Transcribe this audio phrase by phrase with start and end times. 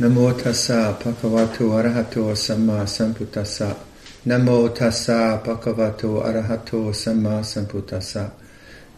[0.00, 3.76] Namo tassa bhagavato arahato samma sambuddhassa.
[4.26, 8.30] Namo tassa bhagavato arahato samma sambuddhassa.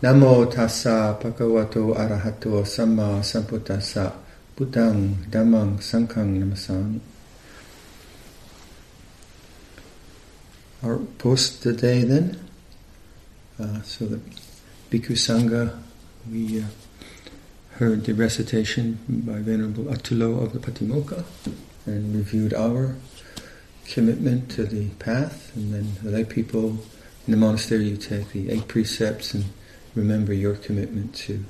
[0.03, 4.13] Namo tassa bhagavato arahato samma sambuddhassa.
[4.55, 7.01] Buddhang dhammang sanghang namasami.
[10.83, 12.39] Our post today then,
[13.59, 14.21] uh, so that
[14.91, 15.81] Bhikkhu Sangha,
[16.31, 16.65] we uh,
[17.81, 21.25] heard the recitation by Venerable Atulo of the Patimokkha
[21.87, 22.95] and reviewed our
[23.87, 26.77] commitment to the path, and then the lay people
[27.27, 29.47] in the monastery, you take the eight precepts and
[29.95, 31.43] remember your commitment to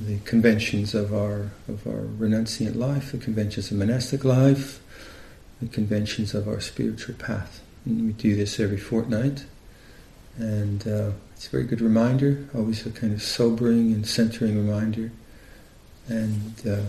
[0.00, 4.80] the conventions of our of our renunciant life, the conventions of monastic life,
[5.60, 7.60] the conventions of our spiritual path.
[7.84, 9.44] And we do this every fortnight,
[10.38, 15.10] and uh, it's a very good reminder, always a kind of sobering and centering reminder
[16.08, 16.82] and uh,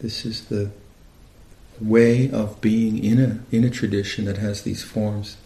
[0.00, 0.70] this is the
[1.80, 5.36] way of being in a in a tradition that has these forms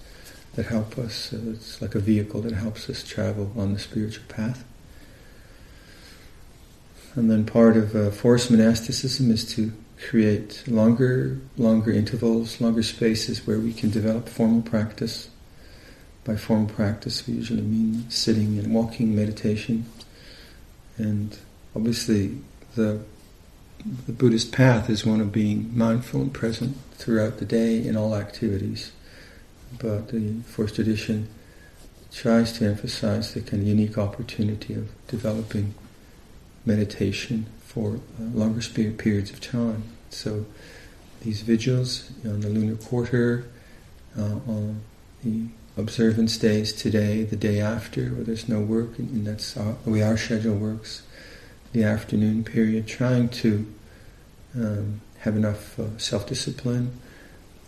[0.55, 1.33] that help us.
[1.33, 4.65] Uh, it's like a vehicle that helps us travel on the spiritual path.
[7.15, 9.73] And then part of uh, forest monasticism is to
[10.09, 15.31] create longer, longer intervals, longer spaces where we can develop formal practice.
[16.25, 19.87] By formal practice, we usually mean sitting and walking meditation.
[20.99, 21.39] And
[21.75, 22.39] obviously,
[22.77, 23.01] the
[24.07, 28.17] the Buddhist path is one of being mindful and present throughout the day in all
[28.17, 28.93] activities.
[29.79, 31.29] But the Forest tradition
[32.13, 35.75] tries to emphasize the kind of unique opportunity of developing
[36.65, 39.85] meditation for uh, longer periods of time.
[40.11, 40.47] So
[41.21, 43.45] these vigils on the lunar quarter,
[44.19, 44.81] uh, on
[45.23, 50.03] the observance days today, the day after, where there's no work, and that's the way
[50.03, 51.03] our schedule works
[51.77, 53.71] the afternoon period, trying to
[54.55, 56.91] um, have enough uh, self-discipline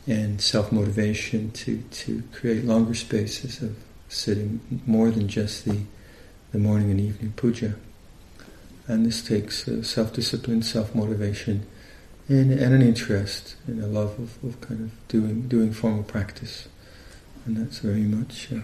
[0.06, 3.76] and self-motivation to, to create longer spaces of
[4.08, 5.80] sitting, more than just the,
[6.52, 7.74] the morning and evening puja.
[8.86, 11.66] And this takes uh, self-discipline, self-motivation,
[12.28, 16.66] and, and an interest and a love of, of kind of doing doing formal practice.
[17.44, 18.60] And that's very much uh,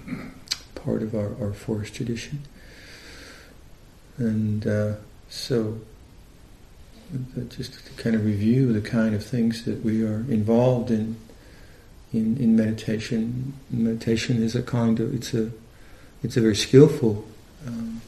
[0.75, 2.45] part of our, our forest tradition.
[4.17, 4.95] And uh,
[5.29, 5.81] so,
[7.49, 11.17] just to kind of review the kind of things that we are involved in
[12.13, 13.55] in, in meditation.
[13.71, 15.51] Meditation is a kind of it's a
[16.23, 17.27] it's a very skillful
[17.67, 18.01] um,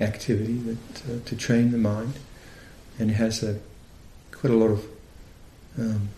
[0.00, 2.14] activity that uh, to train the mind,
[2.98, 3.58] and it has a
[4.30, 4.86] quite a lot of
[5.78, 6.08] um,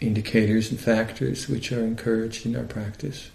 [0.00, 3.30] indicators and factors which are encouraged in our practice.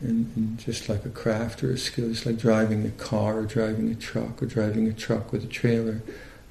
[0.00, 3.42] And, and, just like a craft or a skill, it's like driving a car or
[3.44, 6.02] driving a truck or driving a truck with a trailer.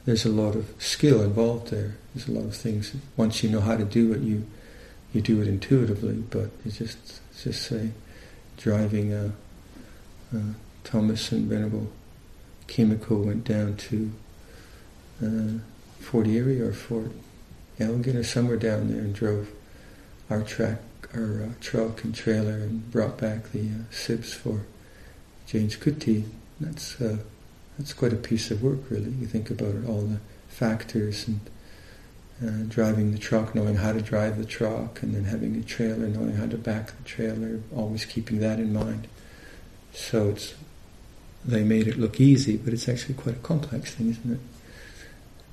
[0.03, 1.95] There's a lot of skill involved there.
[2.13, 2.93] There's a lot of things.
[3.15, 4.45] Once you know how to do it, you
[5.13, 6.15] you do it intuitively.
[6.29, 7.91] But it's just it's just say
[8.57, 9.31] driving a,
[10.35, 10.41] a
[10.83, 11.89] Thomas and Venerable
[12.67, 14.11] Kimiko went down to
[15.23, 15.59] uh,
[15.99, 17.11] Fort Erie or Fort
[17.79, 19.49] Elgin or somewhere down there and drove
[20.29, 20.79] our track
[21.15, 24.65] our uh, truck and trailer and brought back the uh, sibs for
[25.45, 26.25] James Kuti.
[26.59, 27.17] That's uh,
[27.77, 29.11] that's quite a piece of work, really.
[29.11, 31.39] You think about it, all the factors and
[32.43, 36.07] uh, driving the truck, knowing how to drive the truck, and then having a trailer,
[36.07, 39.07] knowing how to back the trailer, always keeping that in mind.
[39.93, 40.53] So it's
[41.45, 44.39] they made it look easy, but it's actually quite a complex thing, isn't it?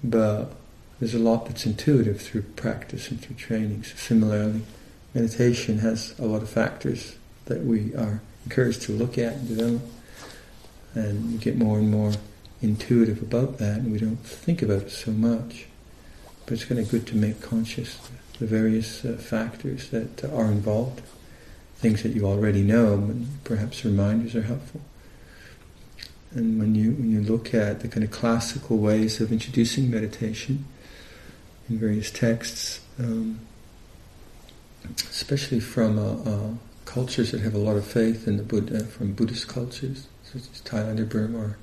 [0.02, 0.52] But
[0.98, 3.84] there's a lot that's intuitive through practice and through training.
[3.84, 4.62] So similarly,
[5.14, 7.16] meditation has a lot of factors
[7.46, 9.82] that we are encouraged to look at and develop,
[10.94, 12.12] and get more and more
[12.62, 15.66] intuitive about that, and we don't think about it so much.
[16.44, 17.98] But it's kind of good to make conscious
[18.38, 21.02] the various uh, factors that uh, are involved,
[21.76, 24.80] things that you already know, and perhaps reminders are helpful.
[26.32, 30.64] And when you when you look at the kind of classical ways of introducing meditation
[31.68, 32.80] in various texts.
[32.98, 33.40] Um,
[34.98, 36.50] especially from uh, uh,
[36.84, 40.60] cultures that have a lot of faith in the Buddha, from Buddhist cultures, such as
[40.62, 41.58] Thailand or Burma or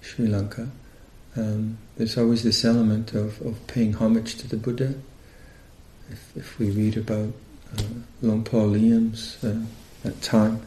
[0.00, 0.70] Sri Lanka,
[1.36, 4.94] um, there's always this element of, of paying homage to the Buddha.
[6.10, 7.32] If, if we read about
[7.74, 9.64] uh, Por Liam's uh,
[10.02, 10.66] that time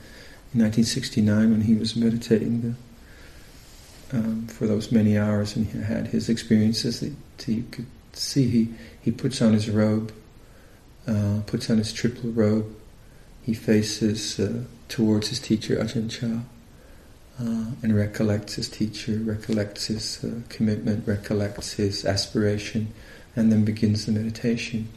[0.53, 2.75] in 1969 when he was meditating
[4.11, 7.13] the, um, for those many hours and he had his experiences that
[7.47, 10.13] you could see he, he puts on his robe
[11.07, 12.75] uh, puts on his triple robe.
[13.43, 16.43] He faces uh, towards his teacher Ajahn Chah,
[17.39, 22.93] uh, and recollects his teacher, recollects his uh, commitment, recollects his aspiration,
[23.35, 24.87] and then begins the meditation.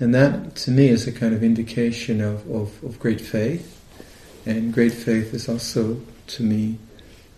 [0.00, 3.78] And that, to me, is a kind of indication of, of, of great faith.
[4.44, 6.78] And great faith is also, to me,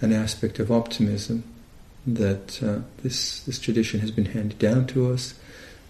[0.01, 1.45] an aspect of optimism
[2.07, 5.35] that uh, this, this tradition has been handed down to us.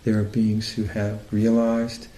[0.04, 2.08] There are beings who have realized,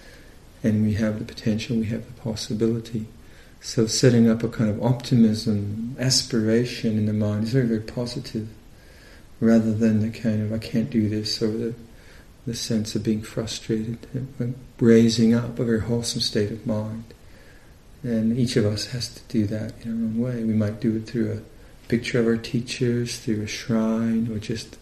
[0.63, 3.05] and we have the potential, we have the possibility.
[3.61, 8.47] So setting up a kind of optimism, aspiration in the mind is very, very positive,
[9.39, 11.73] rather than the kind of I can't do this or the
[12.47, 13.97] the sense of being frustrated,
[14.79, 17.03] raising up a very wholesome state of mind.
[18.03, 20.45] And each of us has to do that in our own way.
[20.45, 24.77] We might do it through a picture of our teachers, through a shrine, or just,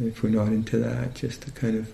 [0.00, 1.92] if we're not into that, just a kind of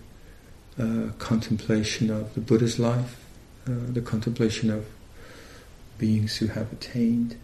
[0.78, 3.24] uh, contemplation of the Buddha's life,
[3.66, 4.86] uh, the contemplation of
[5.98, 7.36] beings who have attained.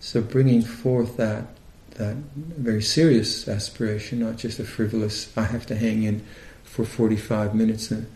[0.00, 1.46] So bringing forth that
[1.92, 6.22] that very serious aspiration, not just a frivolous, I have to hang in
[6.62, 8.06] for 45 minutes and,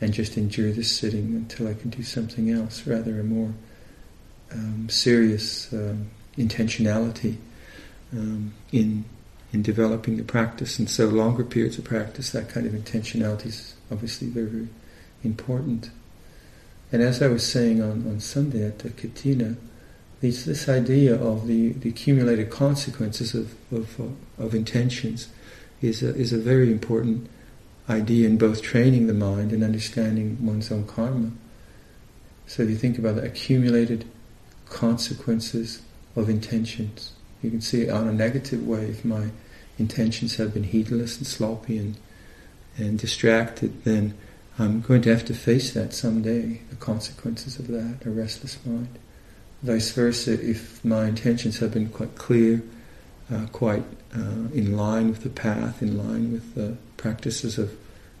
[0.00, 3.54] and just endure this sitting until I can do something else, rather a more
[4.52, 7.36] um, serious um, intentionality
[8.12, 9.04] um, in
[9.50, 10.78] in developing the practice.
[10.78, 14.68] And so, longer periods of practice, that kind of intentionality is obviously very, very
[15.24, 15.90] important.
[16.90, 19.56] And as I was saying on, on Sunday at the Kathina,
[20.20, 25.28] this, this idea of the, the accumulated consequences of, of, uh, of intentions
[25.80, 27.28] is a, is a very important
[27.88, 31.30] idea in both training the mind and understanding one's own karma.
[32.46, 34.06] So if you think about the accumulated
[34.68, 35.82] consequences
[36.16, 37.12] of intentions,
[37.42, 39.28] you can see it on a negative way if my
[39.78, 41.96] intentions have been heedless and sloppy and,
[42.78, 44.14] and distracted, then
[44.58, 48.98] I'm going to have to face that someday, the consequences of that, a restless mind.
[49.62, 52.62] Vice versa, if my intentions have been quite clear,
[53.32, 53.84] uh, quite
[54.16, 57.76] uh, in line with the path, in line with the practices of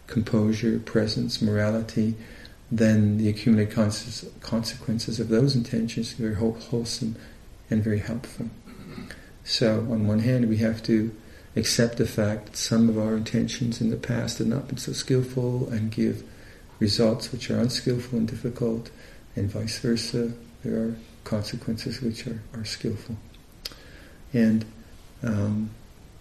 [0.06, 2.14] composure, presence, morality,
[2.70, 3.74] then the accumulated
[4.40, 7.16] consequences of those intentions are very wholesome
[7.70, 8.50] and very helpful.
[9.44, 11.14] So, on one hand, we have to
[11.56, 14.92] accept the fact that some of our intentions in the past have not been so
[14.92, 16.22] skillful and give
[16.78, 18.90] results which are unskillful and difficult,
[19.34, 20.32] and vice versa.
[20.62, 23.16] There are consequences which are, are skillful.
[24.32, 24.64] And
[25.22, 25.70] um,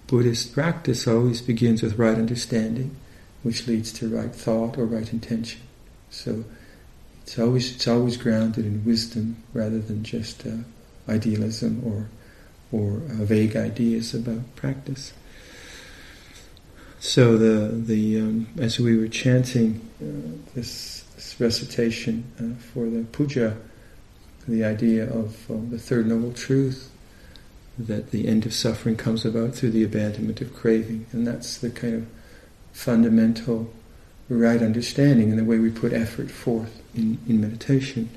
[0.07, 2.95] Buddhist practice always begins with right understanding,
[3.44, 5.62] which leads to right thought or right intention.
[6.09, 6.45] So
[7.24, 10.51] it's always it's always grounded in wisdom rather than just uh,
[11.09, 12.07] idealism or
[12.72, 15.14] or uh, vague ideas about practice.
[17.00, 23.04] So the the um, as we were chanting uh, this, this, recitation uh, for the
[23.04, 23.56] puja,
[24.48, 26.92] the idea of uh, the third noble truth
[27.78, 31.70] that the end of suffering comes about through the abandonment of craving, and that's the
[31.70, 32.08] kind of
[32.74, 33.72] fundamental
[34.30, 38.10] right understanding and the way we put effort forth in, in meditation.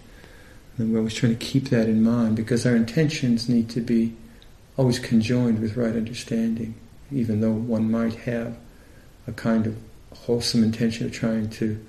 [0.76, 4.16] And we're always trying to keep that in mind because our intentions need to be
[4.76, 6.74] always conjoined with right understanding,
[7.12, 8.56] even though one might have
[9.26, 9.76] a kind of
[10.12, 11.84] wholesome intention of trying to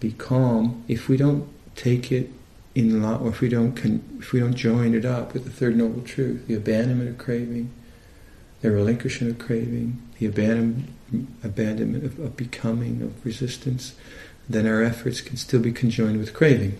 [0.00, 0.84] be calm.
[0.88, 2.30] If we don't take it
[2.74, 5.50] in law, or if we don't con- if we don't join it up with the
[5.50, 7.70] third noble truth, the abandonment of craving,
[8.60, 10.88] the relinquishment of craving, the abandonment,
[11.44, 13.94] abandonment of, of becoming, of resistance,
[14.48, 16.78] then our efforts can still be conjoined with craving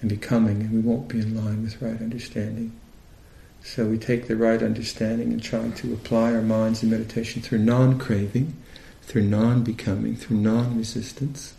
[0.00, 2.72] and becoming, and we won't be in line with right understanding.
[3.62, 7.58] So we take the right understanding and try to apply our minds in meditation through
[7.58, 8.56] non-craving,
[9.02, 11.54] through non-becoming, through non-resistance,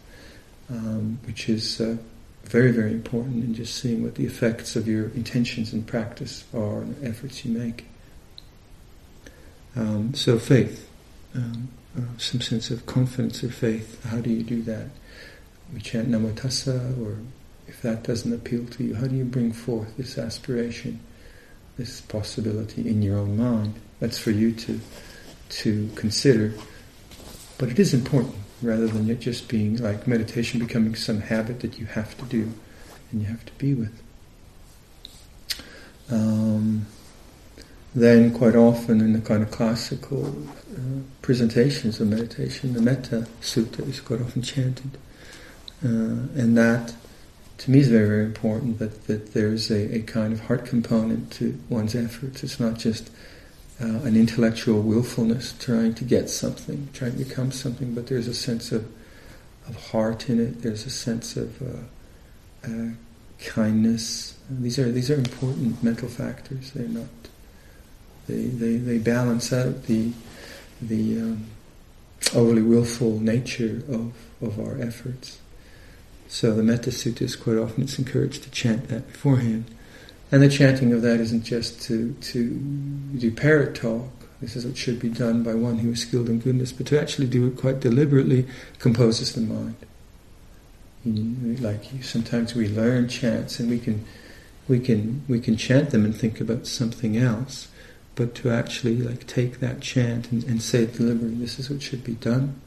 [0.69, 1.97] um, which is uh,
[2.43, 6.81] very, very important in just seeing what the effects of your intentions and practice are
[6.81, 7.85] and the efforts you make.
[9.75, 10.89] Um, so faith,
[11.35, 14.03] um, uh, some sense of confidence or faith.
[14.05, 14.87] How do you do that?
[15.73, 17.17] We chant Namo or
[17.67, 20.99] if that doesn't appeal to you, how do you bring forth this aspiration,
[21.81, 23.73] this possibility in your own mind?
[23.99, 24.79] That's for you to
[25.61, 26.53] to consider.
[27.57, 31.79] But it is important rather than it just being like meditation becoming some habit that
[31.79, 32.53] you have to do
[33.11, 34.01] and you have to be with.
[36.09, 36.85] Um,
[37.93, 43.87] then, quite often in the kind of classical uh, presentations of meditation, the Metta Sutta
[43.87, 44.91] is quite often chanted.
[45.83, 46.93] Uh, and that,
[47.61, 51.31] to me, is very, very important that, that there's a, a kind of heart component
[51.33, 52.43] to one's efforts.
[52.43, 53.09] It's not just
[53.79, 58.33] uh, an intellectual willfulness trying to get something, trying to become something, but there's a
[58.33, 58.85] sense of,
[59.67, 60.61] of heart in it.
[60.61, 62.89] There's a sense of uh, uh,
[63.39, 64.37] kindness.
[64.49, 66.71] These are these are important mental factors.
[66.71, 67.07] They're not
[68.27, 70.13] They, they, they balance out the,
[70.81, 71.45] the um,
[72.33, 75.39] overly willful nature of, of our efforts.
[76.31, 79.65] So the Metta Suttas, quite often it's encouraged to chant that beforehand.
[80.31, 82.49] And the chanting of that isn't just to, to
[83.17, 84.07] do parrot talk.
[84.39, 86.99] This is what should be done by one who is skilled in goodness, but to
[86.99, 88.47] actually do it quite deliberately
[88.79, 89.75] composes the mind.
[91.61, 94.05] Like sometimes we learn chants and we can,
[94.69, 97.67] we can, we can chant them and think about something else,
[98.15, 101.81] but to actually like take that chant and, and say it deliberately, this is what
[101.81, 102.61] should be done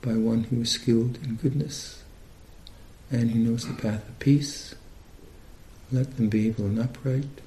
[0.00, 2.00] by one who is skilled in goodness
[3.14, 4.74] and who knows the path of peace
[5.92, 7.40] let them be able and upright,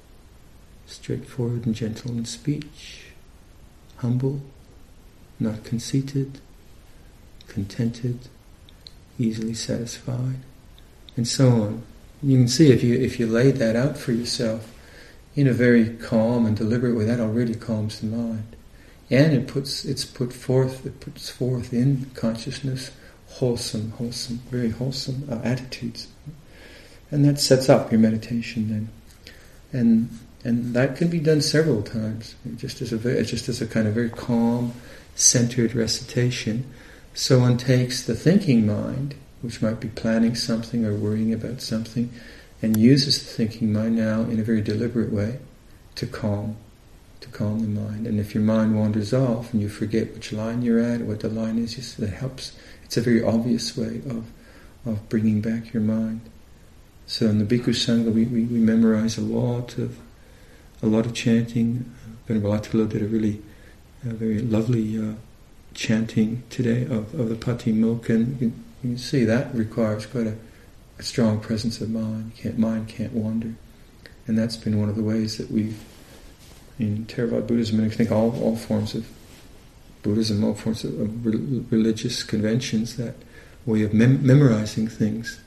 [0.86, 3.06] straightforward and gentle in speech,
[3.96, 4.40] humble,
[5.38, 6.40] not conceited,
[7.46, 8.18] contented,
[9.18, 10.38] easily satisfied,
[11.16, 11.82] and so on.
[12.22, 14.72] You can see if you if you lay that out for yourself
[15.36, 18.56] in a very calm and deliberate way, that already calms the mind,
[19.10, 22.90] and it puts it's put forth it puts forth in consciousness
[23.28, 26.08] wholesome, wholesome, very wholesome uh, attitudes
[27.10, 28.88] and that sets up your meditation then.
[29.72, 33.66] And and that can be done several times, just as a very, just as a
[33.66, 34.72] kind of very calm,
[35.16, 36.64] centered recitation.
[37.12, 42.12] So one takes the thinking mind, which might be planning something or worrying about something,
[42.62, 45.40] and uses the thinking mind now in a very deliberate way
[45.96, 46.56] to calm,
[47.20, 48.06] to calm the mind.
[48.06, 51.20] And if your mind wanders off and you forget which line you're at, or what
[51.20, 52.52] the line is, that helps.
[52.88, 54.24] It's a very obvious way of
[54.86, 56.22] of bringing back your mind.
[57.06, 59.98] So in the Bhikkhu Sangha, we, we, we, memorize a lot of
[60.82, 61.94] a lot of chanting.
[62.26, 63.42] Venerable Atulo did a really
[64.06, 65.14] uh, very lovely uh,
[65.74, 68.10] chanting today of, of the Patimokkha.
[68.10, 68.52] And you
[68.82, 70.36] you can see that requires quite a,
[70.98, 72.32] a strong presence of mind.
[72.36, 73.54] Can't, mind can't wander.
[74.26, 75.82] And that's been one of the ways that we've,
[76.78, 79.06] in Theravada Buddhism, and I think all, all forms of
[80.02, 81.26] Buddhism, all forms of, of
[81.72, 83.14] religious conventions, that
[83.66, 85.40] way of mem- memorizing things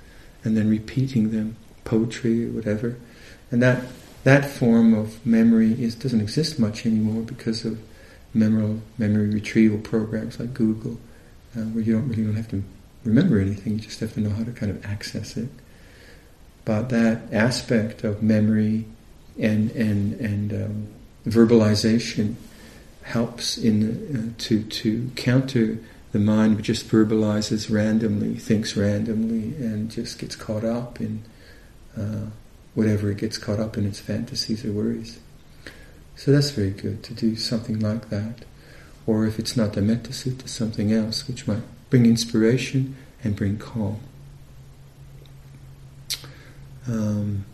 [0.44, 2.98] and then repeating them, poetry whatever.
[3.50, 3.84] And that
[4.24, 7.80] that form of memory is doesn't exist much anymore because of
[8.34, 10.98] memory memory retrieval programs like Google,
[11.56, 12.64] uh, where you don't really don't have to
[13.04, 15.50] remember anything; you just have to know how to kind of access it.
[16.66, 18.86] But that aspect of memory
[19.40, 20.88] and and and um,
[21.26, 22.36] verbalization
[23.12, 25.78] helps in uh, to to counter
[26.12, 31.24] the mind which just verbalizes randomly, thinks randomly, and just gets caught up in
[31.98, 32.26] uh,
[32.74, 35.20] whatever it gets caught up in its fantasies or worries.
[36.16, 38.46] So that's very good to do something like that.
[39.08, 43.58] Or if it's not the Metta Sutta, something else which might bring inspiration and bring
[43.58, 44.00] calm.
[46.88, 47.46] Um,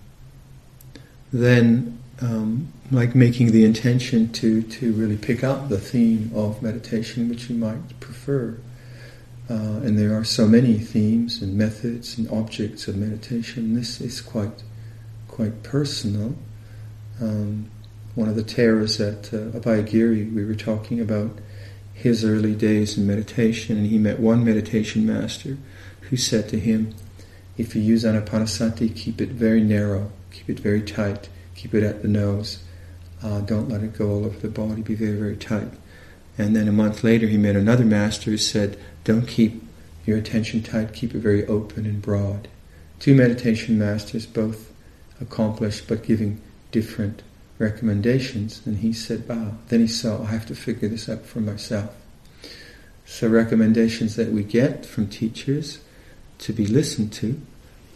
[1.32, 7.30] then, um, like making the intention to, to really pick up the theme of meditation
[7.30, 8.58] which you might prefer.
[9.50, 13.76] Uh, and there are so many themes and methods and objects of meditation.
[13.76, 14.64] This is quite
[15.28, 16.36] quite personal.
[17.22, 17.70] Um,
[18.16, 21.38] one of the theras at uh, Abhayagiri, we were talking about
[21.94, 25.58] his early days in meditation, and he met one meditation master
[26.10, 26.94] who said to him,
[27.58, 32.02] "If you use anapanasati, keep it very narrow, keep it very tight, keep it at
[32.02, 32.60] the nose."
[33.24, 34.82] Uh, don't let it go all over the body.
[34.82, 35.72] Be very, very tight.
[36.38, 39.64] And then a month later, he met another master who said, Don't keep
[40.06, 42.48] your attention tight, keep it very open and broad.
[43.00, 44.72] Two meditation masters, both
[45.20, 47.24] accomplished but giving different
[47.58, 48.62] recommendations.
[48.66, 51.96] And he said, Ah, then he saw, I have to figure this out for myself.
[53.06, 55.80] So, recommendations that we get from teachers
[56.40, 57.42] to be listened to,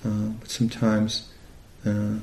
[0.03, 1.29] uh, but sometimes
[1.85, 2.15] uh,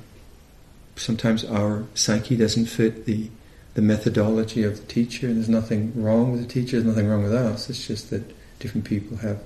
[0.99, 3.31] sometimes our psyche doesn't fit the
[3.75, 7.23] the methodology of the teacher, and there's nothing wrong with the teacher, there's nothing wrong
[7.23, 7.71] with us.
[7.71, 8.25] It's just that
[8.59, 9.41] different people have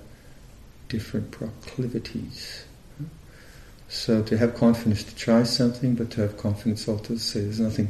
[0.88, 2.64] different proclivities.
[3.88, 7.60] So to have confidence to try something, but to have confidence also to say there's
[7.60, 7.88] nothing.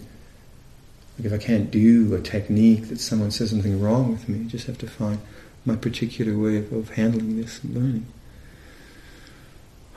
[1.16, 4.49] Like if I can't do a technique that someone says something wrong with me, I
[4.49, 5.21] just have to find
[5.64, 8.07] my particular way of, of handling this and learning.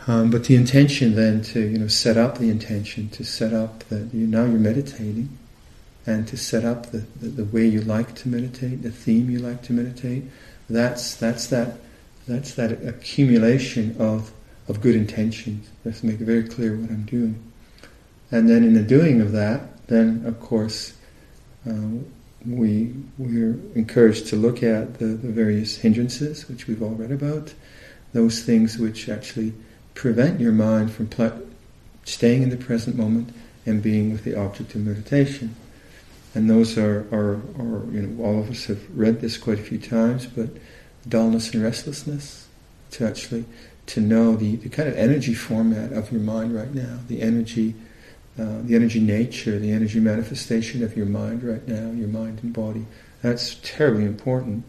[0.07, 3.79] Um, but the intention then to you know set up the intention to set up
[3.89, 5.35] that you now you're meditating,
[6.05, 9.39] and to set up the, the, the, way you like to meditate, the theme you
[9.39, 10.23] like to meditate.
[10.69, 11.77] That's that's that
[12.27, 14.31] that's that accumulation of
[14.67, 15.69] of good intentions.
[15.83, 17.41] Let's make it very clear what I'm doing,
[18.29, 20.93] and then in the doing of that, then of course.
[21.67, 21.99] Uh,
[22.47, 27.55] we we're encouraged to look at the, the various hindrances which we've all read about,
[28.13, 29.51] those things which actually
[29.95, 31.41] prevent your mind from pl-
[32.03, 33.33] staying in the present moment
[33.65, 35.55] and being with the object of meditation.
[36.35, 39.63] And those are, are, are, you know, all of us have read this quite a
[39.63, 40.49] few times, but
[41.07, 42.47] dullness and restlessness,
[42.91, 43.45] to actually,
[43.87, 47.73] to know the, the kind of energy format of your mind right now, the energy,
[48.37, 52.53] uh, the energy nature, the energy manifestation of your mind right now, your mind and
[52.53, 52.85] body.
[53.21, 54.65] That's terribly important.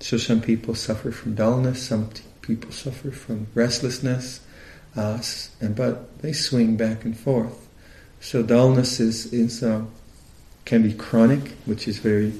[0.00, 2.10] So some people suffer from dullness, some
[2.42, 4.40] people suffer from restlessness,
[4.96, 7.68] and but they swing back and forth.
[8.20, 9.84] So dullness is is uh,
[10.64, 12.32] can be chronic, which is very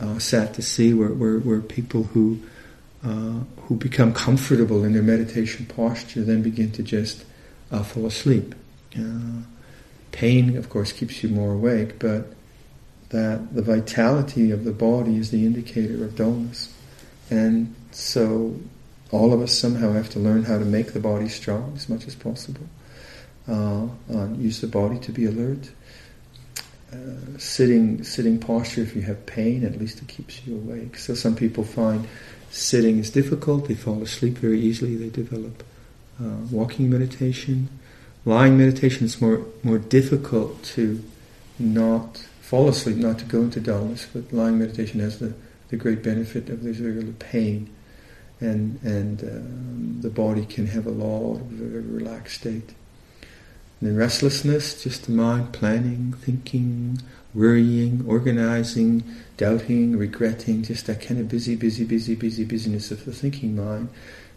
[0.00, 2.40] uh, sad to see, where, where, where people who
[3.04, 7.24] uh, who become comfortable in their meditation posture then begin to just
[7.70, 8.54] uh, fall asleep.
[8.98, 9.42] Uh,
[10.12, 12.32] pain, of course, keeps you more awake, but
[13.10, 16.74] that the vitality of the body is the indicator of dullness,
[17.30, 18.54] and so
[19.12, 22.06] all of us somehow have to learn how to make the body strong as much
[22.06, 22.66] as possible.
[23.48, 23.88] Uh,
[24.36, 25.70] use the body to be alert.
[26.92, 30.96] Uh, sitting sitting posture if you have pain at least it keeps you awake.
[30.96, 32.06] So some people find
[32.50, 33.68] sitting is difficult.
[33.68, 34.96] They fall asleep very easily.
[34.96, 35.62] They develop
[36.20, 37.68] uh, walking meditation.
[38.24, 41.02] Lying meditation is more more difficult to
[41.58, 45.32] not fall asleep not to go into dullness but lying meditation has the,
[45.68, 47.70] the great benefit of there's very little pain
[48.40, 52.74] and and um, the body can have a lot of a very relaxed state
[53.80, 57.00] and then restlessness, just the mind planning, thinking,
[57.32, 59.02] worrying, organizing,
[59.38, 63.88] doubting, regretting, just that kind of busy, busy, busy, busy busyness of the thinking mind.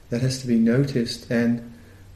[0.09, 1.73] That has to be noticed and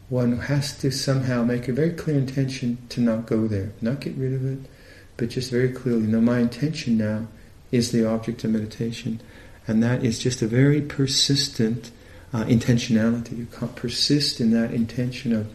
[0.08, 4.16] one has to somehow make a very clear intention to not go there, not get
[4.16, 4.70] rid of it,
[5.18, 7.28] but just very clearly, no, my intention now
[7.74, 9.20] is the object of meditation.
[9.68, 11.92] And that is just a very persistent
[12.34, 13.38] uh, intentionality.
[13.38, 13.46] You
[13.76, 15.52] persist in that intention of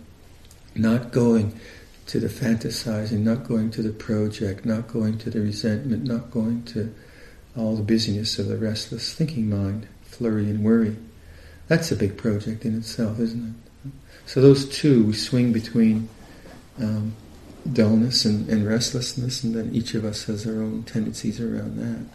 [0.75, 1.59] not going
[2.07, 6.65] to the fantasizing, not going to the project, not going to the resentment, not going
[6.65, 6.95] to
[7.57, 10.97] all the busyness of the restless thinking mind, flurry and worry.
[11.69, 13.91] That's a big project in itself, isn't it?
[14.27, 16.09] So those two, we swing between
[16.79, 17.15] um,
[17.71, 22.09] dullness and, and, restlessness, and then each of us has our own tendencies around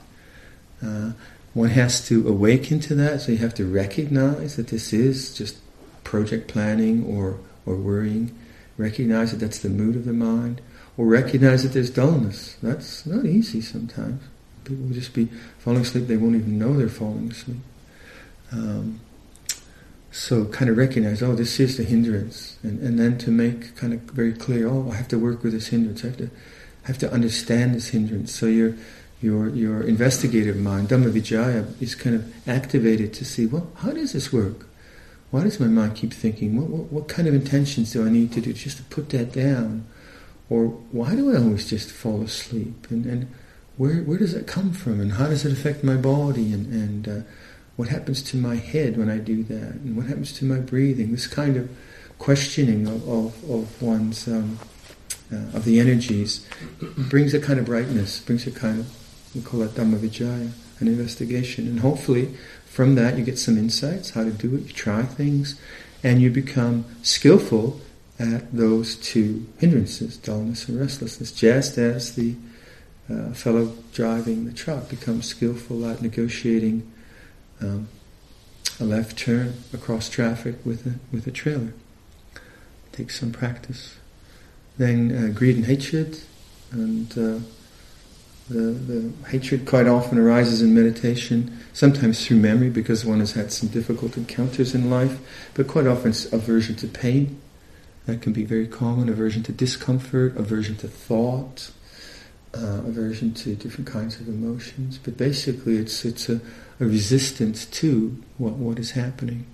[0.82, 0.88] that.
[0.88, 1.12] Uh,
[1.58, 5.58] one has to awaken to that, so you have to recognize that this is just
[6.04, 8.38] project planning or, or worrying
[8.78, 10.62] recognize that that's the mood of the mind,
[10.98, 12.56] or recognize that there's dullness.
[12.62, 14.22] That's not easy sometimes.
[14.64, 15.26] People will just be
[15.58, 17.58] falling asleep, they won't even know they're falling asleep.
[18.52, 19.00] Um,
[20.12, 23.94] so kind of recognize, oh, this is the hindrance, and, and then to make kind
[23.94, 26.04] of very clear, oh, I have to work with this hindrance.
[26.04, 26.30] I have to,
[26.84, 28.34] I have to understand this hindrance.
[28.34, 28.76] So your
[29.22, 34.14] your your investigative mind, Dhamma Vicaya, is kind of activated to see, well, how does
[34.14, 34.68] this work?
[35.32, 36.58] why does my mind keep thinking?
[36.58, 39.34] What, what, what, kind of intentions do I need to do just to put that
[39.34, 39.86] down?
[40.50, 42.88] Or why do I always just fall asleep?
[42.90, 43.34] And, and
[43.76, 45.02] where, where does that come from?
[45.02, 46.54] And how does it affect my body?
[46.54, 47.28] And, and uh,
[47.76, 49.74] what happens to my head when I do that?
[49.74, 51.12] And what happens to my breathing?
[51.12, 51.70] This kind of
[52.20, 54.58] questioning of, of, of one's, um,
[55.32, 56.48] uh, of the energies
[57.10, 59.07] brings a kind of brightness, brings a kind of,
[59.38, 61.68] we call that Dhamma Vicaya, an investigation.
[61.68, 64.68] And hopefully from that, you get some insights how to do it.
[64.68, 65.60] You try things,
[66.04, 67.80] and you become skillful
[68.20, 72.36] at those two hindrances, dullness and restlessness, just as the
[73.10, 76.92] uh, fellow driving the truck becomes skillful at negotiating
[77.62, 77.88] um,
[78.80, 81.74] a left turn across traffic with a, with a trailer.
[82.36, 83.96] It takes some practice.
[84.78, 86.20] Then uh, greed and hatred,
[86.72, 87.40] and uh,
[88.50, 93.52] the, the hatred quite often arises in meditation, sometimes through memory because one has had
[93.52, 95.20] some difficult encounters in life,
[95.54, 97.40] but quite often it's aversion to pain.
[98.06, 101.72] That can be very common, aversion to discomfort, aversion to thought,
[102.54, 104.98] uh, aversion to different kinds of emotions.
[104.98, 106.40] But basically it's, it's a,
[106.80, 109.46] a resistance to what, what is happening.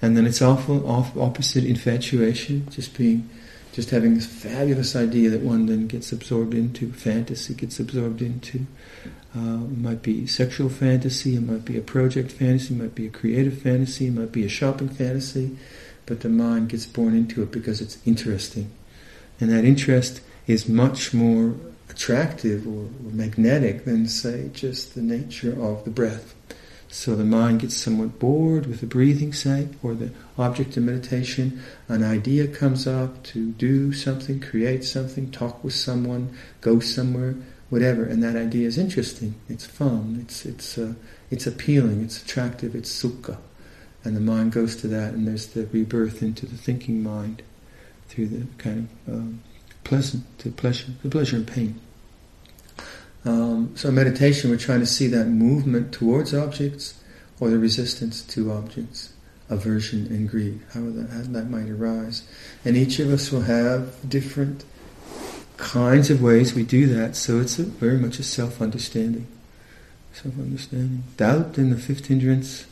[0.00, 3.30] And then it's awful, off, opposite infatuation, just being
[3.72, 8.66] just having this fabulous idea that one then gets absorbed into, fantasy gets absorbed into.
[9.34, 13.06] Uh, it might be sexual fantasy, it might be a project fantasy, it might be
[13.06, 15.56] a creative fantasy, it might be a shopping fantasy,
[16.04, 18.70] but the mind gets born into it because it's interesting.
[19.40, 21.54] And that interest is much more
[21.88, 26.34] attractive or, or magnetic than, say, just the nature of the breath.
[26.92, 31.62] So the mind gets somewhat bored with the breathing, say, or the object of meditation.
[31.88, 37.34] An idea comes up to do something, create something, talk with someone, go somewhere,
[37.70, 39.36] whatever, and that idea is interesting.
[39.48, 40.18] It's fun.
[40.20, 40.92] It's it's uh,
[41.30, 42.02] it's appealing.
[42.02, 42.74] It's attractive.
[42.74, 43.38] It's sukha,
[44.04, 47.42] and the mind goes to that, and there's the rebirth into the thinking mind
[48.08, 49.42] through the kind of um,
[49.82, 51.80] pleasant to pleasure, the pleasure and pain.
[53.24, 57.00] Um, so meditation, we're trying to see that movement towards objects
[57.38, 59.12] or the resistance to objects,
[59.48, 62.22] aversion and greed, how that, how that might arise.
[62.64, 64.64] And each of us will have different
[65.56, 67.16] kinds of ways we do that.
[67.16, 69.26] So it's a, very much a self-understanding.
[70.12, 71.04] Self-understanding.
[71.16, 72.66] Doubt in the fifth hindrance.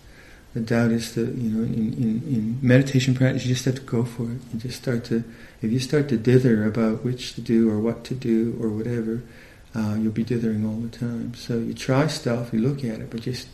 [0.52, 3.82] The doubt is the you know in, in, in meditation practice you just have to
[3.82, 4.40] go for it.
[4.52, 5.22] You just start to
[5.62, 9.22] if you start to dither about which to do or what to do or whatever,
[9.74, 11.35] uh, you'll be dithering all the time.
[11.35, 13.48] So you try stuff, you look at it, but just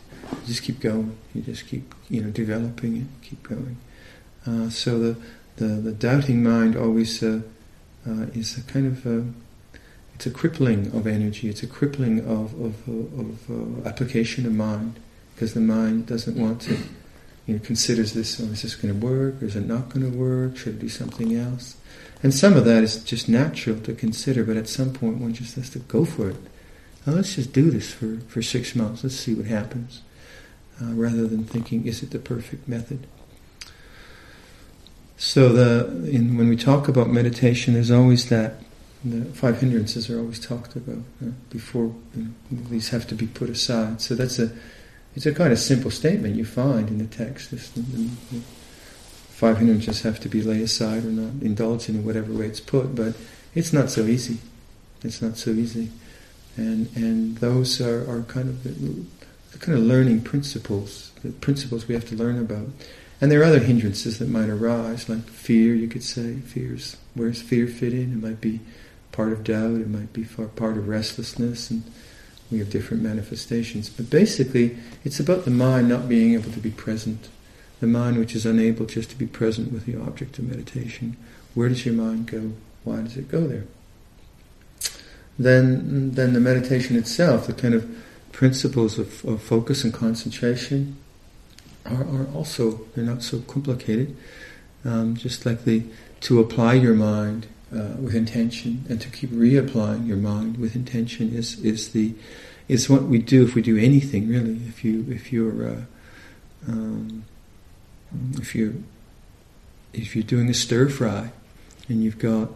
[0.45, 1.17] just keep going.
[1.33, 3.77] You just keep you know developing it, keep going.
[4.45, 5.17] Uh, so the,
[5.57, 7.41] the the doubting mind always uh,
[8.07, 9.25] uh, is a kind of a,
[10.15, 11.49] it's a crippling of energy.
[11.49, 13.51] It's a crippling of of, of
[13.85, 14.99] uh, application of mind
[15.35, 16.77] because the mind doesn't want to.
[17.47, 19.41] You know, considers this, oh, is this going to work?
[19.41, 20.57] Or is it not going to work?
[20.57, 21.77] Should it do something else?
[22.21, 25.55] And some of that is just natural to consider, but at some point one just
[25.55, 26.35] has to go for it.
[27.05, 29.03] Now let's just do this for, for six months.
[29.03, 30.01] Let's see what happens.
[30.81, 33.07] Uh, rather than thinking, is it the perfect method?
[35.15, 38.61] So the in, when we talk about meditation, there's always that
[39.03, 43.25] the five hindrances are always talked about uh, before you know, these have to be
[43.25, 44.01] put aside.
[44.01, 44.51] So that's a
[45.17, 47.49] it's a kind of simple statement you find in the text.
[49.31, 52.95] five hindrances have to be laid aside or not indulged in whatever way it's put,
[52.95, 53.15] but
[53.55, 54.37] it's not so easy.
[55.03, 55.89] It's not so easy,
[56.55, 58.69] and and those are, are kind of the,
[59.53, 62.67] the kind of learning principles, the principles we have to learn about.
[63.19, 66.35] And there are other hindrances that might arise, like fear, you could say.
[66.35, 68.13] Fears, where's fear fit in?
[68.13, 68.59] It might be
[69.11, 71.81] part of doubt, it might be part of restlessness, and
[72.51, 73.89] we have different manifestations.
[73.89, 77.29] But basically, it's about the mind not being able to be present.
[77.79, 81.17] The mind which is unable just to be present with the object of meditation.
[81.53, 82.53] Where does your mind go?
[82.83, 83.65] Why does it go there?
[85.37, 87.87] Then, then the meditation itself, the kind of
[88.31, 90.97] principles of, of focus and concentration,
[91.85, 94.15] are, are, also they're not so complicated.
[94.83, 95.83] Um, just like the
[96.21, 101.33] to apply your mind uh, with intention and to keep reapplying your mind with intention
[101.33, 102.13] is is the
[102.67, 104.59] is what we do if we do anything really.
[104.67, 105.81] If you if you're uh,
[106.67, 107.25] um,
[108.37, 108.83] if you
[109.93, 111.31] if you're doing a stir fry
[111.89, 112.49] and you've got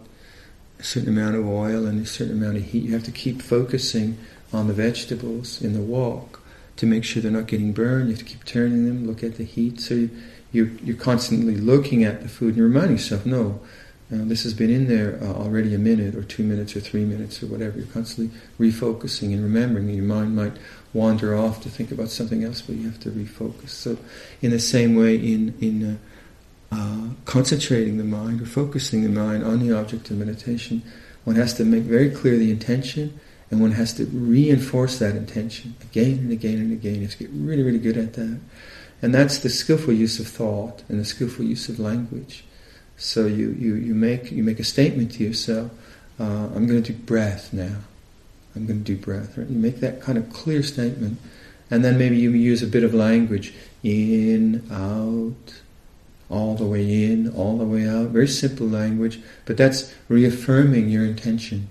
[0.78, 3.42] a certain amount of oil and a certain amount of heat, you have to keep
[3.42, 4.18] focusing
[4.52, 6.40] on the vegetables in the wok
[6.76, 8.08] to make sure they're not getting burned.
[8.08, 9.80] You have to keep turning them, look at the heat.
[9.80, 10.10] So you,
[10.52, 13.60] you're, you're constantly looking at the food and reminding yourself, no,
[14.12, 17.04] uh, this has been in there uh, already a minute or two minutes or three
[17.04, 17.78] minutes or whatever.
[17.78, 19.88] You're constantly refocusing and remembering.
[19.88, 20.52] Your mind might
[20.92, 23.70] wander off to think about something else, but you have to refocus.
[23.70, 23.96] So,
[24.42, 25.98] in the same way, in in
[26.72, 30.82] uh, uh, concentrating the mind or focusing the mind on the object of meditation,
[31.24, 33.18] one has to make very clear the intention,
[33.50, 36.96] and one has to reinforce that intention again and again and again.
[36.96, 38.40] You have to get really, really good at that,
[39.00, 42.44] and that's the skillful use of thought and the skillful use of language.
[43.02, 45.72] So you, you, you, make, you make a statement to yourself,
[46.20, 47.78] uh, I'm going to do breath now.
[48.54, 49.36] I'm going to do breath.
[49.36, 49.48] Right?
[49.48, 51.18] You make that kind of clear statement.
[51.68, 53.54] And then maybe you use a bit of language.
[53.82, 55.60] In, out,
[56.30, 58.10] all the way in, all the way out.
[58.10, 61.70] Very simple language, but that's reaffirming your intention.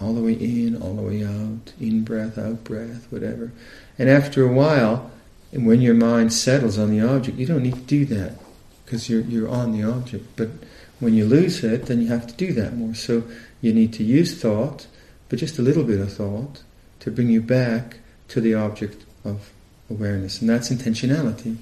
[0.00, 3.52] All the way in, all the way out, in breath, out breath, whatever.
[3.98, 5.10] And after a while,
[5.52, 8.43] and when your mind settles on the object, you don't need to do that
[8.94, 10.24] because you're, you're on the object.
[10.36, 10.50] But
[11.00, 12.94] when you lose it, then you have to do that more.
[12.94, 13.24] So
[13.60, 14.86] you need to use thought,
[15.28, 16.62] but just a little bit of thought,
[17.00, 19.50] to bring you back to the object of
[19.90, 20.40] awareness.
[20.40, 21.56] And that's intentionality.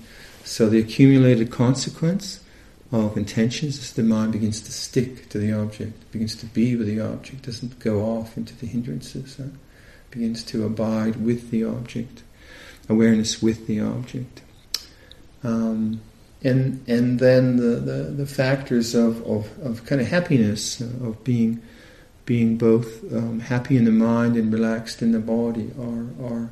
[0.44, 2.44] So the accumulated consequence
[2.92, 6.86] of intentions is the mind begins to stick to the object, begins to be with
[6.86, 9.44] the object, doesn't go off into the hindrances, uh,
[10.10, 12.24] begins to abide with the object,
[12.90, 14.42] awareness with the object.
[15.42, 16.02] Um,
[16.44, 21.62] and and then the, the, the factors of, of, of, kind of happiness, of being
[22.24, 26.50] being both um, happy in the mind and relaxed in the body are, are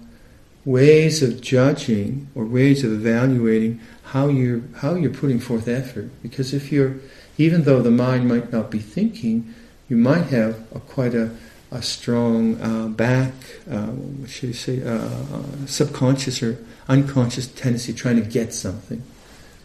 [0.64, 6.10] ways of judging or ways of evaluating how you're how you're putting forth effort.
[6.22, 6.96] Because if you're
[7.38, 9.54] even though the mind might not be thinking,
[9.88, 11.30] you might have a, quite a,
[11.70, 13.32] a strong uh, back,
[13.70, 19.02] uh, what should I say, uh, uh subconscious or unconscious tendency trying to get something.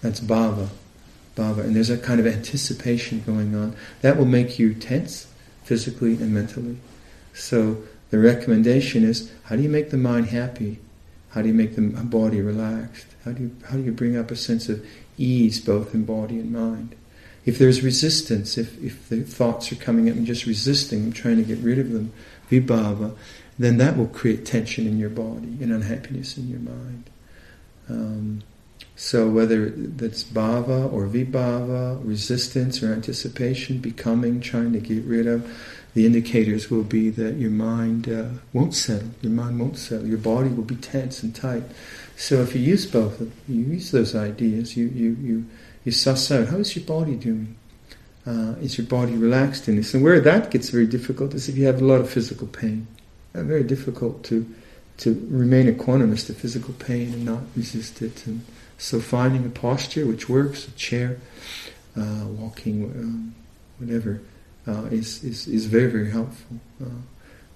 [0.05, 0.69] That's bhava.
[1.35, 1.63] Bhava.
[1.63, 3.75] And there's a kind of anticipation going on.
[4.01, 5.25] That will make you tense
[5.63, 6.77] physically and mentally.
[7.33, 10.77] So the recommendation is how do you make the mind happy?
[11.29, 13.07] How do you make the body relaxed?
[13.25, 14.85] How do you, how do you bring up a sense of
[15.17, 16.95] ease both in body and mind?
[17.43, 21.43] If there's resistance, if, if the thoughts are coming up and just resisting, trying to
[21.43, 22.13] get rid of them,
[22.51, 23.17] vibhava,
[23.57, 27.09] then that will create tension in your body and unhappiness in your mind.
[27.89, 28.43] Um,
[28.95, 35.45] so whether that's bhava or vibhava, resistance or anticipation, becoming, trying to get rid of,
[35.93, 39.09] the indicators will be that your mind uh, won't settle.
[39.21, 40.07] Your mind won't settle.
[40.07, 41.63] Your body will be tense and tight.
[42.17, 44.77] So if you use both, of you use those ideas.
[44.77, 45.45] You you you
[45.83, 47.55] you suss out how is your body doing.
[48.27, 49.93] Uh, is your body relaxed in this?
[49.93, 52.87] And where that gets very difficult is if you have a lot of physical pain.
[53.33, 54.45] Uh, very difficult to
[54.97, 58.25] to remain equanimous to physical pain and not resist it.
[58.25, 58.45] And
[58.77, 61.19] so finding a posture which works, a chair,
[61.97, 63.35] uh, walking, um,
[63.77, 64.21] whatever,
[64.67, 66.57] uh, is, is, is very, very helpful.
[66.81, 66.89] Uh,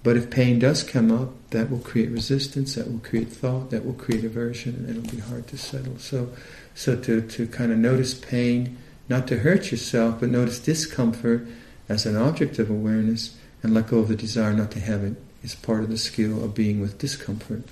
[0.02, 3.84] but if pain does come up, that will create resistance, that will create thought, that
[3.84, 5.98] will create aversion, and it'll be hard to settle.
[5.98, 6.30] So,
[6.74, 8.78] so to, to kind of notice pain,
[9.08, 11.46] not to hurt yourself, but notice discomfort
[11.88, 15.16] as an object of awareness and let go of the desire not to have it
[15.42, 17.62] is part of the skill of being with discomfort.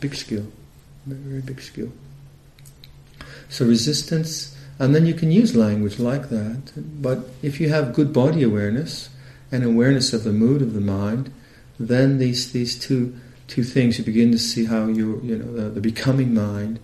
[0.00, 0.46] Big skill,
[1.04, 1.92] very, very big skill.
[3.54, 6.72] So resistance, and then you can use language like that.
[7.00, 9.10] But if you have good body awareness
[9.52, 11.32] and awareness of the mood of the mind,
[11.78, 13.14] then these these two
[13.46, 16.80] two things you begin to see how you you know the, the becoming mind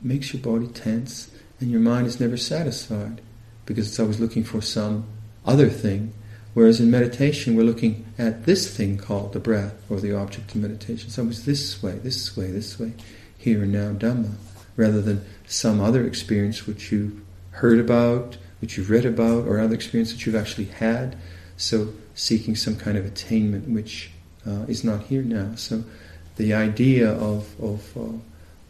[0.00, 3.20] makes your body tense and your mind is never satisfied
[3.66, 5.04] because it's always looking for some
[5.44, 6.14] other thing.
[6.54, 10.60] Whereas in meditation, we're looking at this thing called the breath or the object of
[10.62, 11.10] meditation.
[11.10, 12.92] So it's this way, this way, this way,
[13.38, 14.36] here and now, Dhamma
[14.76, 19.74] rather than some other experience which you've heard about, which you've read about, or other
[19.74, 21.16] experience that you've actually had.
[21.56, 24.10] So seeking some kind of attainment which
[24.46, 25.54] uh, is not here now.
[25.56, 25.84] So
[26.36, 28.00] the idea of, of, uh,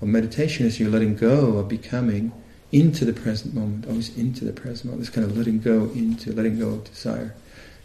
[0.00, 2.32] of meditation is you're letting go of becoming
[2.72, 6.32] into the present moment, always into the present moment, this kind of letting go into,
[6.32, 7.34] letting go of desire.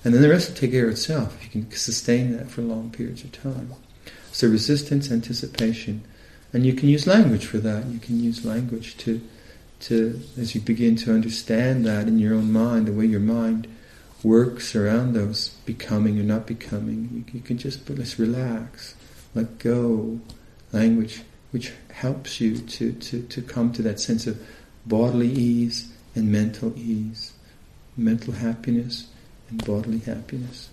[0.04, 2.62] And then the rest will take care of itself if you can sustain that for
[2.62, 3.74] long periods of time.
[4.32, 6.04] So resistance, anticipation,
[6.54, 7.86] and you can use language for that.
[7.88, 9.22] You can use language to,
[9.82, 13.68] to as you begin to understand that in your own mind, the way your mind
[14.24, 17.10] works around those becoming or not becoming.
[17.14, 18.96] You, you can just let's relax,
[19.36, 20.20] let go.
[20.74, 24.40] Language which helps you to, to, to come to that sense of
[24.86, 27.34] bodily ease and mental ease,
[27.96, 29.08] mental happiness
[29.50, 30.70] and bodily happiness.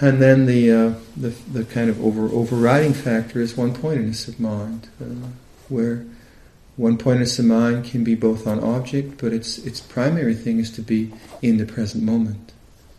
[0.00, 4.38] And then the, uh, the, the kind of over, overriding factor is one pointedness of
[4.38, 5.28] mind, uh,
[5.68, 6.04] where
[6.76, 10.70] one pointedness of mind can be both on object, but its its primary thing is
[10.72, 12.52] to be in the present moment.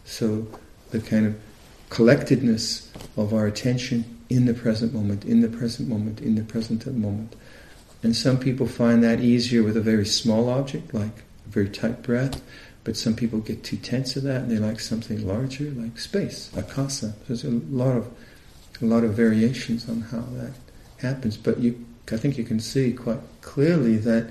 [0.05, 0.47] So
[0.89, 1.39] the kind of
[1.89, 6.87] collectedness of our attention in the present moment, in the present moment, in the present
[6.87, 7.35] moment.
[8.01, 12.01] And some people find that easier with a very small object, like a very tight
[12.01, 12.41] breath.
[12.87, 16.49] But some people get too tense of that, and they like something larger, like space,
[16.55, 17.15] akasa.
[17.27, 18.07] There's a lot of
[18.81, 20.53] a lot of variations on how that
[20.99, 21.35] happens.
[21.35, 24.29] But you, I think you can see quite clearly that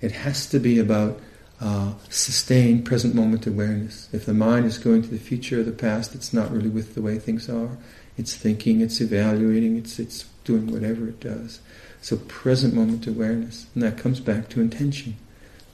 [0.00, 1.18] it has to be about
[1.60, 4.08] uh, sustained present moment awareness.
[4.12, 6.94] If the mind is going to the future or the past, it's not really with
[6.94, 7.76] the way things are.
[8.16, 11.58] It's thinking, it's evaluating, it's it's doing whatever it does.
[12.00, 15.16] So present moment awareness, and that comes back to intention.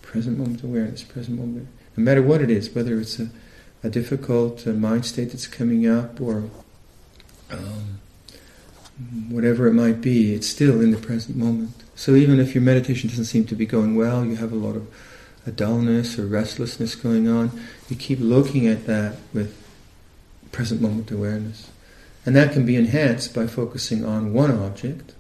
[0.00, 3.28] Present moment awareness, present moment no matter what it is, whether it's a,
[3.82, 6.44] a difficult uh, mind state that's coming up or
[7.50, 8.00] um,
[9.28, 11.74] whatever it might be, it's still in the present moment.
[11.94, 14.76] So even if your meditation doesn't seem to be going well, you have a lot
[14.76, 14.92] of
[15.46, 17.50] a dullness or restlessness going on,
[17.88, 19.56] you keep looking at that with
[20.52, 21.70] present moment awareness.
[22.24, 25.14] And that can be enhanced by focusing on one object,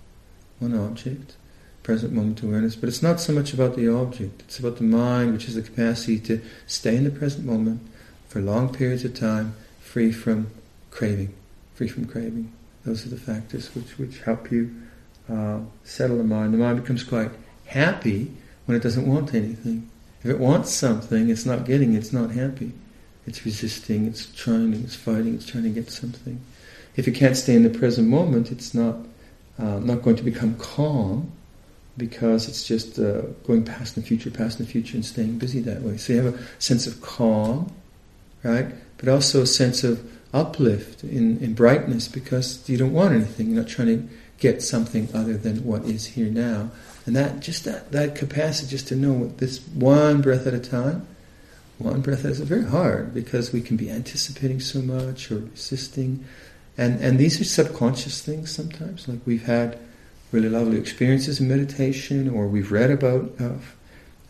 [0.60, 1.34] one object,
[1.82, 2.76] present moment awareness.
[2.76, 5.62] But it's not so much about the object, it's about the mind, which has the
[5.62, 7.80] capacity to stay in the present moment
[8.28, 10.50] for long periods of time, free from
[10.90, 11.34] craving,
[11.74, 12.52] free from craving.
[12.84, 14.74] Those are the factors which, which help you
[15.30, 16.54] uh, settle the mind.
[16.54, 17.30] The mind becomes quite
[17.66, 18.32] happy
[18.66, 19.88] when it doesn't want anything.
[20.22, 22.72] If it wants something, it's not getting, it's not happy.
[23.26, 26.40] It's resisting, it's trying, it's fighting, it's trying to get something.
[26.96, 28.96] If it can't stay in the present moment, it's not
[29.58, 31.30] uh, not going to become calm
[31.96, 35.82] because it's just uh, going past the future, past the future, and staying busy that
[35.82, 35.96] way.
[35.96, 37.72] So you have a sense of calm,
[38.42, 38.66] right?
[38.98, 43.50] But also a sense of uplift in, in brightness because you don't want anything.
[43.50, 46.70] You're not trying to get something other than what is here now.
[47.04, 50.58] And that just that, that capacity just to know what this one breath at a
[50.58, 51.06] time,
[51.78, 56.24] one breath is very hard because we can be anticipating so much or resisting.
[56.78, 59.08] And and these are subconscious things sometimes.
[59.08, 59.78] Like we've had
[60.32, 63.52] really lovely experiences in meditation, or we've read about uh,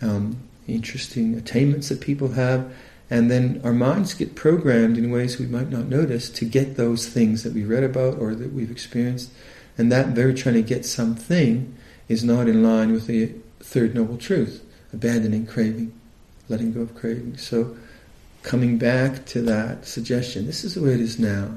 [0.02, 0.36] um,
[0.66, 2.70] interesting attainments that people have,
[3.12, 7.06] And then our minds get programmed in ways we might not notice to get those
[7.06, 9.30] things that we read about or that we've experienced.
[9.76, 11.76] And that very trying to get something
[12.08, 15.92] is not in line with the third noble truth, abandoning craving,
[16.48, 17.36] letting go of craving.
[17.36, 17.76] So
[18.42, 21.50] coming back to that suggestion, this is the way it is now.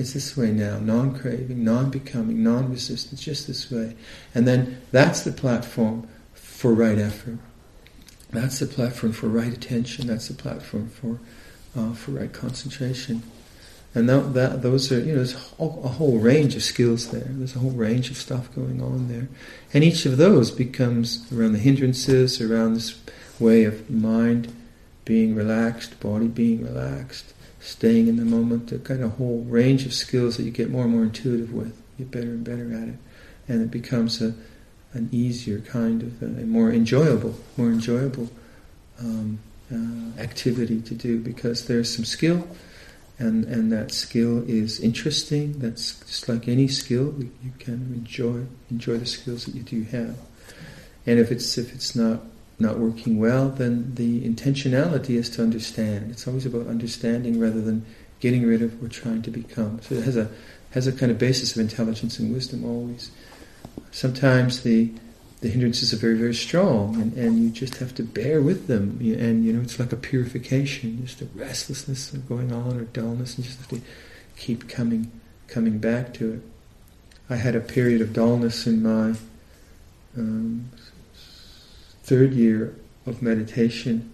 [0.00, 3.94] It's this way now, non-craving, non-becoming, non-resistance, just this way.
[4.34, 7.38] And then that's the platform for right effort.
[8.30, 10.06] That's the platform for right attention.
[10.06, 11.18] That's the platform for
[11.76, 13.22] uh, for right concentration.
[13.94, 17.26] And that, that, those are, you know, there's a whole range of skills there.
[17.28, 19.28] There's a whole range of stuff going on there.
[19.74, 22.98] And each of those becomes around the hindrances, around this
[23.40, 24.54] way of mind
[25.04, 29.92] being relaxed, body being relaxed, staying in the moment, a kind of whole range of
[29.92, 31.76] skills that you get more and more intuitive with.
[31.98, 32.96] You get better and better at it.
[33.48, 34.34] And it becomes a,
[34.92, 38.30] an easier kind of, a more enjoyable, more enjoyable
[38.98, 39.38] um,
[39.72, 42.48] uh, activity to do because there's some skill
[43.20, 45.58] and, and that skill is interesting.
[45.58, 50.16] That's just like any skill, you can enjoy enjoy the skills that you do have.
[51.06, 52.22] And if it's if it's not
[52.60, 56.10] not working well, then the intentionality is to understand.
[56.10, 57.84] It's always about understanding rather than
[58.20, 59.80] getting rid of or trying to become.
[59.82, 60.30] So it has a
[60.72, 63.10] has a kind of basis of intelligence and wisdom always.
[63.90, 64.92] Sometimes the
[65.40, 68.98] the hindrances are very very strong, and, and you just have to bear with them.
[69.00, 73.44] And you know it's like a purification, just a restlessness going on or dullness, and
[73.44, 73.80] just have to
[74.36, 75.10] keep coming
[75.48, 76.42] coming back to it.
[77.30, 79.14] I had a period of dullness in my
[80.16, 80.68] um,
[82.10, 82.74] third year
[83.06, 84.12] of meditation,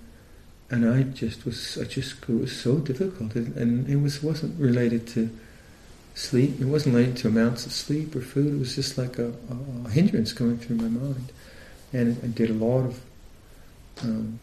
[0.69, 5.07] and I just was, I just it was so difficult, and it was wasn't related
[5.15, 5.31] to
[6.15, 6.61] sleep.
[6.61, 8.53] It wasn't related to amounts of sleep or food.
[8.53, 9.33] It was just like a,
[9.87, 11.33] a, hindrance going through my mind,
[11.95, 13.01] and I did a lot of.
[14.03, 14.41] Um,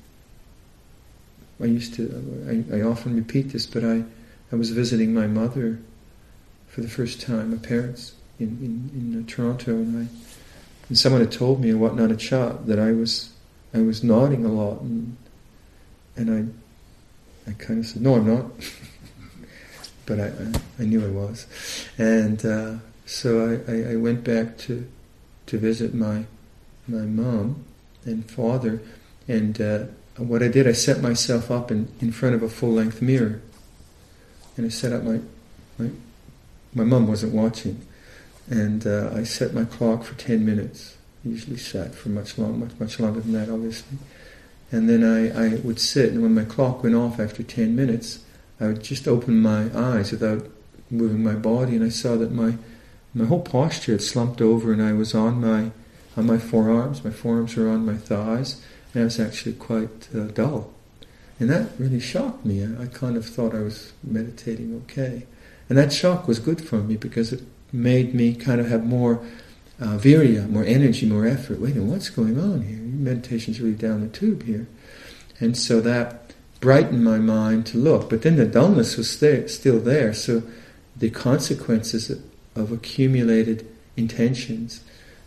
[1.61, 2.65] I used to.
[2.71, 4.03] I, I often repeat this, but I,
[4.51, 5.79] I was visiting my mother
[6.69, 10.07] for the first time, my parents in in, in uh, Toronto, and I
[10.89, 13.32] and someone had told me in Wat a Cha that I was
[13.73, 15.17] I was nodding a lot, and
[16.15, 16.53] and
[17.47, 18.45] I I kind of said, "No, I'm not,"
[20.05, 21.47] but I, I, I knew I was,
[21.97, 24.87] and uh, so I, I, went back to
[25.47, 26.25] to visit my
[26.87, 27.65] my mom
[28.05, 28.81] and father,
[29.27, 29.85] and uh,
[30.17, 33.41] what I did, I set myself up in, in front of a full length mirror,
[34.55, 35.19] and I set up my
[35.79, 35.89] my
[36.75, 37.85] my mom wasn't watching,
[38.49, 42.79] and uh, I set my clock for ten minutes usually sat for much long, much
[42.79, 43.97] much longer than that, obviously.
[44.71, 48.23] And then I, I would sit, and when my clock went off after ten minutes,
[48.59, 50.49] I would just open my eyes without
[50.89, 52.57] moving my body, and I saw that my
[53.13, 55.71] my whole posture had slumped over, and I was on my
[56.17, 57.03] on my forearms.
[57.03, 58.61] My forearms were on my thighs,
[58.93, 60.71] and I was actually quite uh, dull.
[61.39, 62.63] And that really shocked me.
[62.63, 65.25] I, I kind of thought I was meditating okay.
[65.69, 69.25] And that shock was good for me because it made me kind of have more
[69.83, 71.59] uh, virya, more energy, more effort.
[71.59, 72.77] Wait a minute, what's going on here?
[72.77, 74.65] Meditation's really down the tube here.
[75.39, 78.09] And so that brightened my mind to look.
[78.09, 80.13] But then the dullness was there, still there.
[80.13, 80.43] So
[80.95, 82.09] the consequences
[82.55, 83.67] of accumulated
[83.97, 84.81] intentions,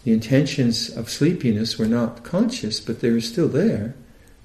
[0.04, 3.94] the intentions of sleepiness were not conscious, but they were still there.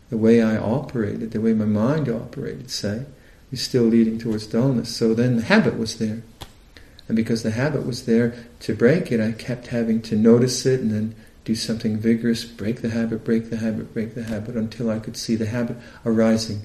[0.09, 3.05] The way I operated, the way my mind operated, say,
[3.49, 4.93] was still leading towards dullness.
[4.93, 6.21] So then the habit was there.
[7.11, 10.79] And because the habit was there to break it, I kept having to notice it
[10.79, 14.89] and then do something vigorous, break the habit, break the habit, break the habit, until
[14.89, 16.61] I could see the habit arising.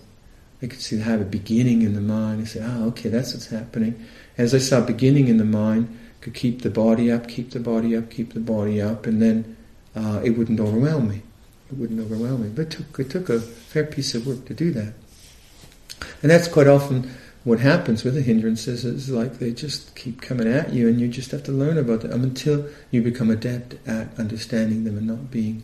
[0.62, 2.42] I could see the habit beginning in the mind.
[2.42, 4.06] I said, ah, okay, that's what's happening.
[4.38, 7.96] As I saw beginning in the mind, could keep the body up, keep the body
[7.96, 9.56] up, keep the body up, and then
[9.96, 11.22] uh, it wouldn't overwhelm me.
[11.72, 12.50] It wouldn't overwhelm me.
[12.50, 14.94] But it took, it took a fair piece of work to do that.
[16.22, 17.10] And that's quite often
[17.46, 21.06] what happens with the hindrances is like they just keep coming at you, and you
[21.06, 25.30] just have to learn about them until you become adept at understanding them and not
[25.30, 25.62] being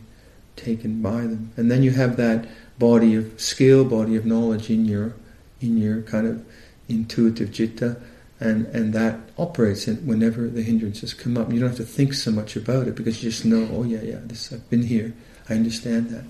[0.55, 1.51] taken by them.
[1.57, 2.47] And then you have that
[2.79, 5.13] body of skill, body of knowledge in your
[5.59, 6.45] in your kind of
[6.87, 8.01] intuitive citta,
[8.39, 11.51] and and that operates in whenever the hindrances come up.
[11.51, 14.01] You don't have to think so much about it because you just know, oh yeah,
[14.01, 15.13] yeah, this I've been here,
[15.49, 16.23] I understand that.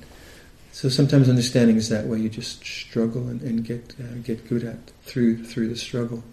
[0.73, 2.17] So sometimes understanding is that way.
[2.17, 6.23] You just struggle and, and get uh, get good at through through the struggle.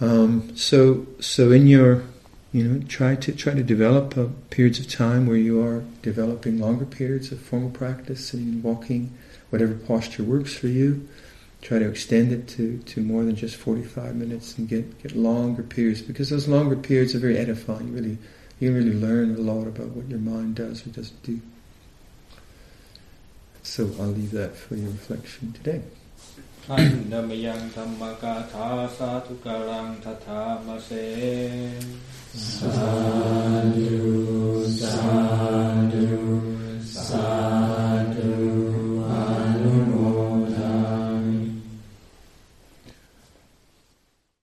[0.00, 2.04] Um, so so in your
[2.52, 6.60] you know try to try to develop uh, periods of time where you are developing
[6.60, 9.12] longer periods of formal practice and walking,
[9.50, 11.06] whatever posture works for you.
[11.60, 15.64] Try to extend it to, to more than just 45 minutes and get, get longer
[15.64, 17.88] periods because those longer periods are very edifying.
[17.88, 18.18] You really
[18.60, 21.40] you really learn a lot about what your mind does or doesn't do.
[23.68, 25.82] So I'll leave that for your reflection today.